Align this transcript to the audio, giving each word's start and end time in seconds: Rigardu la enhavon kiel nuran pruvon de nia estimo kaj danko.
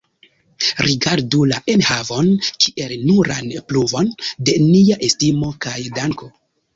Rigardu 0.85 1.41
la 1.49 1.59
enhavon 1.73 2.29
kiel 2.65 2.93
nuran 3.09 3.51
pruvon 3.73 4.09
de 4.49 4.55
nia 4.65 4.97
estimo 5.09 5.51
kaj 5.67 5.77
danko. 5.99 6.31